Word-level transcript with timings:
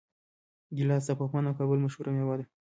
ګیلاس 0.77 1.03
د 1.07 1.11
پغمان 1.19 1.43
او 1.47 1.57
کابل 1.59 1.77
مشهوره 1.85 2.11
میوه 2.15 2.35
ده. 2.39 2.45